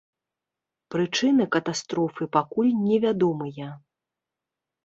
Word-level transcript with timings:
Прычыны 0.95 1.43
катастрофы 1.55 2.23
пакуль 2.39 2.73
невядомыя. 2.89 3.69